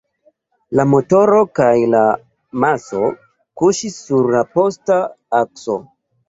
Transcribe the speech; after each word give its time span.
La 0.77 0.85
motoro 0.93 1.41
kaj 1.59 1.67
la 1.95 1.99
maso 2.63 3.03
kuŝis 3.63 3.99
sur 4.07 4.31
la 4.37 4.43
posta 4.57 4.99
akso. 5.43 5.79